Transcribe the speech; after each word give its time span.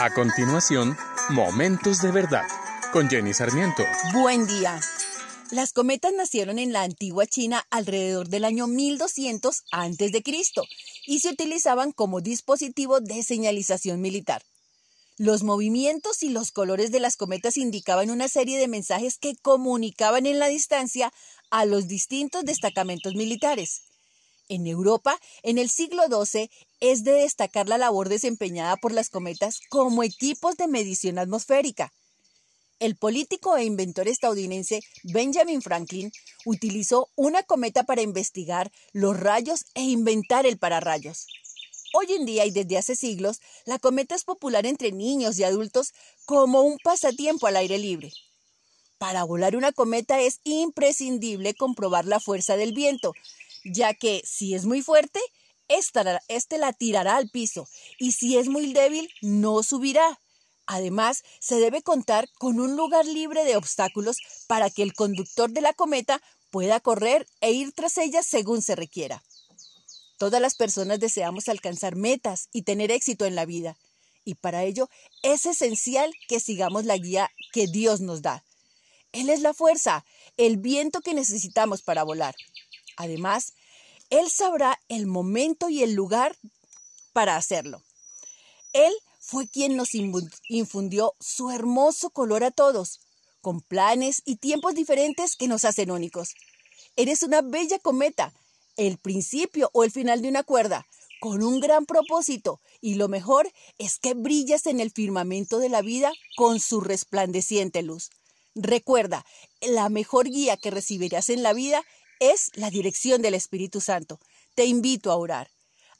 A 0.00 0.14
continuación, 0.14 0.96
Momentos 1.28 2.00
de 2.00 2.12
Verdad 2.12 2.44
con 2.92 3.10
Jenny 3.10 3.34
Sarmiento. 3.34 3.82
Buen 4.12 4.46
día. 4.46 4.78
Las 5.50 5.72
cometas 5.72 6.12
nacieron 6.12 6.60
en 6.60 6.72
la 6.72 6.84
antigua 6.84 7.26
China 7.26 7.66
alrededor 7.68 8.28
del 8.28 8.44
año 8.44 8.68
1200 8.68 9.64
a.C. 9.72 10.22
y 11.06 11.18
se 11.18 11.30
utilizaban 11.30 11.90
como 11.90 12.20
dispositivo 12.20 13.00
de 13.00 13.24
señalización 13.24 14.00
militar. 14.00 14.42
Los 15.16 15.42
movimientos 15.42 16.22
y 16.22 16.28
los 16.28 16.52
colores 16.52 16.92
de 16.92 17.00
las 17.00 17.16
cometas 17.16 17.56
indicaban 17.56 18.10
una 18.10 18.28
serie 18.28 18.56
de 18.56 18.68
mensajes 18.68 19.18
que 19.18 19.34
comunicaban 19.34 20.26
en 20.26 20.38
la 20.38 20.46
distancia 20.46 21.12
a 21.50 21.64
los 21.64 21.88
distintos 21.88 22.44
destacamentos 22.44 23.16
militares. 23.16 23.87
En 24.48 24.66
Europa, 24.66 25.18
en 25.42 25.58
el 25.58 25.68
siglo 25.68 26.02
XII, 26.06 26.50
es 26.80 27.04
de 27.04 27.12
destacar 27.12 27.68
la 27.68 27.76
labor 27.76 28.08
desempeñada 28.08 28.76
por 28.76 28.92
las 28.92 29.10
cometas 29.10 29.60
como 29.68 30.02
equipos 30.02 30.56
de 30.56 30.68
medición 30.68 31.18
atmosférica. 31.18 31.92
El 32.80 32.96
político 32.96 33.56
e 33.56 33.64
inventor 33.64 34.08
estadounidense 34.08 34.80
Benjamin 35.02 35.60
Franklin 35.60 36.12
utilizó 36.46 37.10
una 37.16 37.42
cometa 37.42 37.82
para 37.82 38.02
investigar 38.02 38.70
los 38.92 39.18
rayos 39.18 39.66
e 39.74 39.82
inventar 39.82 40.46
el 40.46 40.58
pararrayos. 40.58 41.26
Hoy 41.92 42.12
en 42.12 42.24
día 42.24 42.46
y 42.46 42.50
desde 42.50 42.78
hace 42.78 42.94
siglos, 42.96 43.40
la 43.66 43.78
cometa 43.78 44.14
es 44.14 44.24
popular 44.24 44.64
entre 44.64 44.92
niños 44.92 45.38
y 45.38 45.44
adultos 45.44 45.92
como 46.24 46.62
un 46.62 46.78
pasatiempo 46.78 47.46
al 47.46 47.56
aire 47.56 47.78
libre. 47.78 48.12
Para 48.98 49.24
volar 49.24 49.56
una 49.56 49.72
cometa 49.72 50.20
es 50.20 50.40
imprescindible 50.44 51.54
comprobar 51.54 52.04
la 52.04 52.20
fuerza 52.20 52.56
del 52.56 52.72
viento, 52.72 53.12
ya 53.72 53.94
que 53.94 54.22
si 54.24 54.54
es 54.54 54.64
muy 54.64 54.82
fuerte, 54.82 55.20
este 55.68 56.58
la 56.58 56.72
tirará 56.72 57.16
al 57.16 57.28
piso 57.28 57.68
y 57.98 58.12
si 58.12 58.36
es 58.36 58.48
muy 58.48 58.72
débil, 58.72 59.08
no 59.22 59.62
subirá. 59.62 60.20
Además, 60.66 61.22
se 61.40 61.56
debe 61.56 61.82
contar 61.82 62.28
con 62.38 62.60
un 62.60 62.76
lugar 62.76 63.06
libre 63.06 63.44
de 63.44 63.56
obstáculos 63.56 64.18
para 64.46 64.68
que 64.68 64.82
el 64.82 64.92
conductor 64.92 65.50
de 65.50 65.62
la 65.62 65.72
cometa 65.72 66.20
pueda 66.50 66.80
correr 66.80 67.26
e 67.40 67.52
ir 67.52 67.72
tras 67.72 67.96
ella 67.98 68.22
según 68.22 68.60
se 68.60 68.76
requiera. 68.76 69.22
Todas 70.18 70.40
las 70.40 70.56
personas 70.56 71.00
deseamos 71.00 71.48
alcanzar 71.48 71.96
metas 71.96 72.48
y 72.52 72.62
tener 72.62 72.90
éxito 72.90 73.24
en 73.24 73.34
la 73.34 73.46
vida, 73.46 73.78
y 74.24 74.34
para 74.34 74.64
ello 74.64 74.90
es 75.22 75.46
esencial 75.46 76.12
que 76.28 76.40
sigamos 76.40 76.84
la 76.84 76.98
guía 76.98 77.30
que 77.52 77.66
Dios 77.66 78.00
nos 78.00 78.20
da. 78.20 78.44
Él 79.12 79.30
es 79.30 79.40
la 79.40 79.54
fuerza, 79.54 80.04
el 80.36 80.58
viento 80.58 81.00
que 81.00 81.14
necesitamos 81.14 81.82
para 81.82 82.02
volar. 82.02 82.34
Además, 82.96 83.54
Él 84.10 84.30
sabrá 84.30 84.78
el 84.88 85.06
momento 85.06 85.68
y 85.68 85.82
el 85.82 85.92
lugar 85.92 86.36
para 87.12 87.36
hacerlo. 87.36 87.82
Él 88.72 88.92
fue 89.20 89.46
quien 89.48 89.76
nos 89.76 89.90
infundió 89.94 91.14
su 91.20 91.50
hermoso 91.50 92.10
color 92.10 92.44
a 92.44 92.50
todos, 92.50 93.00
con 93.40 93.60
planes 93.60 94.22
y 94.24 94.36
tiempos 94.36 94.74
diferentes 94.74 95.36
que 95.36 95.48
nos 95.48 95.64
hacen 95.64 95.90
únicos. 95.90 96.34
Eres 96.96 97.22
una 97.22 97.42
bella 97.42 97.78
cometa, 97.78 98.32
el 98.76 98.98
principio 98.98 99.70
o 99.72 99.84
el 99.84 99.90
final 99.90 100.22
de 100.22 100.28
una 100.28 100.42
cuerda, 100.42 100.86
con 101.20 101.42
un 101.42 101.60
gran 101.60 101.84
propósito, 101.84 102.60
y 102.80 102.94
lo 102.94 103.08
mejor 103.08 103.52
es 103.76 103.98
que 103.98 104.14
brillas 104.14 104.66
en 104.66 104.80
el 104.80 104.90
firmamento 104.90 105.58
de 105.58 105.68
la 105.68 105.82
vida 105.82 106.12
con 106.36 106.60
su 106.60 106.80
resplandeciente 106.80 107.82
luz. 107.82 108.10
Recuerda, 108.54 109.26
la 109.60 109.88
mejor 109.88 110.28
guía 110.28 110.56
que 110.56 110.70
recibirás 110.70 111.28
en 111.28 111.42
la 111.42 111.52
vida 111.52 111.84
es 112.20 112.50
la 112.54 112.70
dirección 112.70 113.22
del 113.22 113.34
Espíritu 113.34 113.80
Santo. 113.80 114.20
Te 114.54 114.64
invito 114.64 115.10
a 115.10 115.16
orar. 115.16 115.50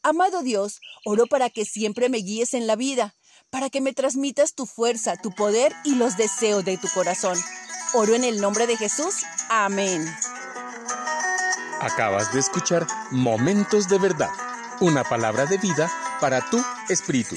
Amado 0.03 0.43
Dios, 0.43 0.81
oro 1.05 1.27
para 1.27 1.51
que 1.51 1.65
siempre 1.65 2.09
me 2.09 2.19
guíes 2.19 2.55
en 2.55 2.67
la 2.67 2.77
vida, 2.77 3.15
para 3.51 3.71
que 3.71 3.81
me 3.81 3.93
transmitas 3.93 4.55
tu 4.55 4.67
fuerza, 4.67 5.17
tu 5.17 5.33
poder 5.33 5.73
y 5.85 5.97
los 5.97 6.17
deseos 6.17 6.65
de 6.65 6.79
tu 6.79 6.89
corazón. 6.89 7.39
Oro 7.95 8.15
en 8.15 8.25
el 8.25 8.41
nombre 8.41 8.67
de 8.67 8.77
Jesús. 8.77 9.15
Amén. 9.49 10.05
Acabas 11.81 12.33
de 12.33 12.41
escuchar 12.41 12.87
Momentos 13.11 13.89
de 13.89 13.99
Verdad, 13.99 14.31
una 14.81 15.05
palabra 15.05 15.47
de 15.47 15.59
vida 15.59 15.91
para 16.21 16.49
tu 16.51 16.63
espíritu. 16.89 17.37